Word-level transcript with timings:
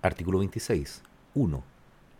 Artículo 0.00 0.38
26. 0.38 1.02
1. 1.34 1.64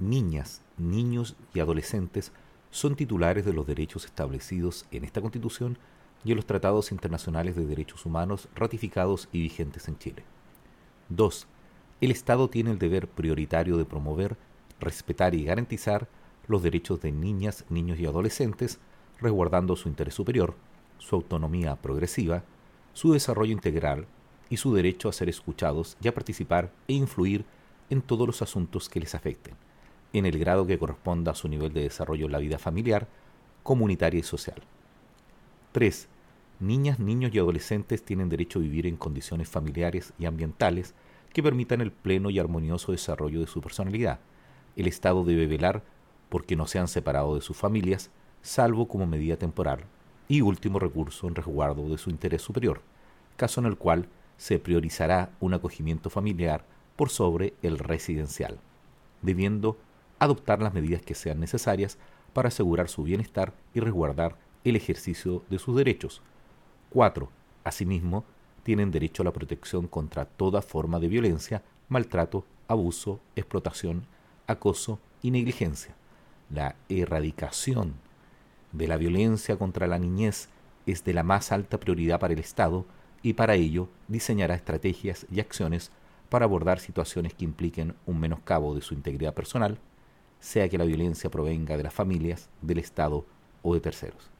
Niñas, 0.00 0.62
niños 0.78 1.36
y 1.54 1.60
adolescentes 1.60 2.32
son 2.72 2.96
titulares 2.96 3.44
de 3.44 3.52
los 3.52 3.68
derechos 3.68 4.04
establecidos 4.04 4.84
en 4.90 5.04
esta 5.04 5.20
Constitución 5.20 5.78
y 6.24 6.32
en 6.32 6.36
los 6.36 6.46
tratados 6.46 6.90
internacionales 6.90 7.54
de 7.54 7.66
derechos 7.66 8.04
humanos 8.04 8.48
ratificados 8.56 9.28
y 9.30 9.42
vigentes 9.42 9.86
en 9.86 9.96
Chile. 9.96 10.24
2. 11.10 11.46
El 12.00 12.10
Estado 12.10 12.48
tiene 12.50 12.72
el 12.72 12.80
deber 12.80 13.06
prioritario 13.06 13.76
de 13.76 13.84
promover, 13.84 14.36
respetar 14.80 15.36
y 15.36 15.44
garantizar 15.44 16.08
los 16.48 16.64
derechos 16.64 17.00
de 17.00 17.12
niñas, 17.12 17.64
niños 17.68 18.00
y 18.00 18.06
adolescentes, 18.06 18.80
resguardando 19.20 19.76
su 19.76 19.88
interés 19.88 20.14
superior, 20.14 20.56
su 20.98 21.14
autonomía 21.14 21.76
progresiva, 21.76 22.42
su 22.92 23.12
desarrollo 23.12 23.52
integral 23.52 24.08
y 24.50 24.56
su 24.56 24.74
derecho 24.74 25.08
a 25.08 25.12
ser 25.12 25.28
escuchados 25.28 25.96
y 26.02 26.08
a 26.08 26.14
participar 26.14 26.72
e 26.88 26.94
influir 26.94 27.44
en 27.90 28.02
todos 28.02 28.26
los 28.26 28.42
asuntos 28.42 28.88
que 28.88 29.00
les 29.00 29.14
afecten, 29.14 29.54
en 30.12 30.26
el 30.26 30.38
grado 30.38 30.66
que 30.66 30.78
corresponda 30.78 31.32
a 31.32 31.34
su 31.34 31.48
nivel 31.48 31.72
de 31.72 31.82
desarrollo 31.82 32.26
en 32.26 32.32
la 32.32 32.38
vida 32.38 32.58
familiar, 32.58 33.08
comunitaria 33.62 34.20
y 34.20 34.22
social. 34.22 34.62
3. 35.72 36.08
Niñas, 36.60 36.98
niños 36.98 37.32
y 37.34 37.38
adolescentes 37.38 38.02
tienen 38.02 38.28
derecho 38.28 38.58
a 38.58 38.62
vivir 38.62 38.86
en 38.86 38.96
condiciones 38.96 39.48
familiares 39.48 40.12
y 40.18 40.26
ambientales 40.26 40.94
que 41.32 41.42
permitan 41.42 41.80
el 41.80 41.92
pleno 41.92 42.30
y 42.30 42.38
armonioso 42.38 42.92
desarrollo 42.92 43.40
de 43.40 43.46
su 43.46 43.60
personalidad. 43.60 44.18
El 44.76 44.86
Estado 44.86 45.24
debe 45.24 45.46
velar 45.46 45.82
porque 46.28 46.56
no 46.56 46.66
sean 46.66 46.88
separados 46.88 47.36
de 47.36 47.40
sus 47.42 47.56
familias, 47.56 48.10
salvo 48.42 48.88
como 48.88 49.06
medida 49.06 49.36
temporal 49.36 49.84
y 50.28 50.40
último 50.40 50.78
recurso 50.78 51.26
en 51.26 51.34
resguardo 51.34 51.88
de 51.88 51.98
su 51.98 52.10
interés 52.10 52.42
superior, 52.42 52.82
caso 53.36 53.60
en 53.60 53.66
el 53.66 53.76
cual 53.76 54.08
se 54.36 54.58
priorizará 54.58 55.30
un 55.40 55.54
acogimiento 55.54 56.10
familiar 56.10 56.64
por 56.98 57.10
sobre 57.10 57.54
el 57.62 57.78
residencial, 57.78 58.58
debiendo 59.22 59.78
adoptar 60.18 60.60
las 60.60 60.74
medidas 60.74 61.00
que 61.00 61.14
sean 61.14 61.38
necesarias 61.38 61.96
para 62.32 62.48
asegurar 62.48 62.88
su 62.88 63.04
bienestar 63.04 63.54
y 63.72 63.78
resguardar 63.78 64.36
el 64.64 64.74
ejercicio 64.74 65.44
de 65.48 65.60
sus 65.60 65.76
derechos. 65.76 66.22
4. 66.90 67.28
Asimismo, 67.62 68.24
tienen 68.64 68.90
derecho 68.90 69.22
a 69.22 69.26
la 69.26 69.32
protección 69.32 69.86
contra 69.86 70.24
toda 70.24 70.60
forma 70.60 70.98
de 70.98 71.06
violencia, 71.06 71.62
maltrato, 71.88 72.44
abuso, 72.66 73.20
explotación, 73.36 74.04
acoso 74.48 74.98
y 75.22 75.30
negligencia. 75.30 75.94
La 76.50 76.74
erradicación 76.88 77.94
de 78.72 78.88
la 78.88 78.96
violencia 78.96 79.56
contra 79.56 79.86
la 79.86 80.00
niñez 80.00 80.48
es 80.84 81.04
de 81.04 81.14
la 81.14 81.22
más 81.22 81.52
alta 81.52 81.78
prioridad 81.78 82.18
para 82.18 82.34
el 82.34 82.40
Estado 82.40 82.86
y 83.22 83.34
para 83.34 83.54
ello 83.54 83.88
diseñará 84.08 84.56
estrategias 84.56 85.26
y 85.30 85.38
acciones 85.38 85.92
para 86.28 86.44
abordar 86.44 86.80
situaciones 86.80 87.34
que 87.34 87.44
impliquen 87.44 87.94
un 88.06 88.20
menoscabo 88.20 88.74
de 88.74 88.82
su 88.82 88.94
integridad 88.94 89.34
personal, 89.34 89.78
sea 90.40 90.68
que 90.68 90.78
la 90.78 90.84
violencia 90.84 91.30
provenga 91.30 91.76
de 91.76 91.82
las 91.82 91.94
familias, 91.94 92.48
del 92.62 92.78
Estado 92.78 93.24
o 93.62 93.74
de 93.74 93.80
terceros. 93.80 94.30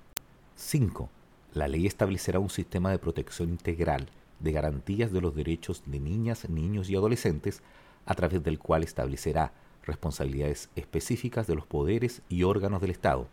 5. 0.56 1.09
La 1.54 1.69
ley 1.69 1.87
establecerá 1.87 2.38
un 2.38 2.50
sistema 2.50 2.91
de 2.91 2.99
protección 2.99 3.49
integral 3.49 4.09
de 4.41 4.53
garantías 4.53 5.12
de 5.12 5.21
los 5.21 5.34
derechos 5.34 5.82
de 5.87 5.99
niñas, 5.99 6.49
niños 6.49 6.88
y 6.91 6.97
adolescentes, 6.97 7.62
a 8.06 8.15
través 8.15 8.43
del 8.43 8.59
cual 8.59 8.84
establecerá 8.84 9.53
responsabilidades 9.82 10.69
específicas 10.76 11.47
de 11.47 11.55
los 11.55 11.66
poderes 11.66 12.22
y 12.28 12.43
órganos 12.43 12.81
del 12.81 12.91
Estado, 12.91 13.26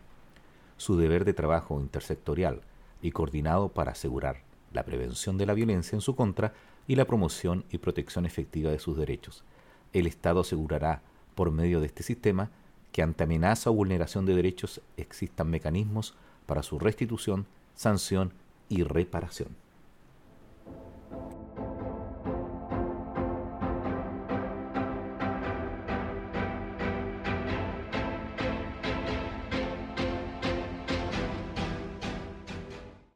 su 0.76 0.96
deber 0.96 1.24
de 1.24 1.34
trabajo 1.34 1.80
intersectorial 1.80 2.62
y 3.02 3.12
coordinado 3.12 3.68
para 3.68 3.92
asegurar 3.92 4.45
la 4.76 4.84
prevención 4.84 5.38
de 5.38 5.46
la 5.46 5.54
violencia 5.54 5.96
en 5.96 6.00
su 6.00 6.14
contra 6.14 6.52
y 6.86 6.94
la 6.94 7.06
promoción 7.06 7.64
y 7.72 7.78
protección 7.78 8.26
efectiva 8.26 8.70
de 8.70 8.78
sus 8.78 8.96
derechos. 8.96 9.42
El 9.92 10.06
Estado 10.06 10.40
asegurará, 10.40 11.02
por 11.34 11.50
medio 11.50 11.80
de 11.80 11.86
este 11.86 12.04
sistema, 12.04 12.50
que 12.92 13.02
ante 13.02 13.24
amenaza 13.24 13.70
o 13.70 13.74
vulneración 13.74 14.26
de 14.26 14.34
derechos 14.34 14.80
existan 14.96 15.50
mecanismos 15.50 16.14
para 16.46 16.62
su 16.62 16.78
restitución, 16.78 17.46
sanción 17.74 18.32
y 18.68 18.84
reparación. 18.84 19.48